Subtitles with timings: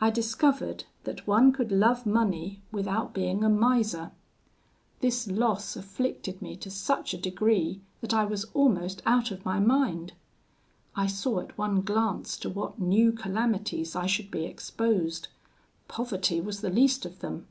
[0.00, 4.12] "I discovered that one could love money without being a miser.
[5.00, 9.60] This loss afflicted me to such a degree that I was almost out of my
[9.60, 10.14] mind.
[10.96, 15.28] I saw at one glance to what new calamities I should be exposed:
[15.88, 17.48] poverty was the least of them.